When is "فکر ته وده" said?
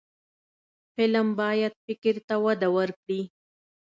1.85-2.67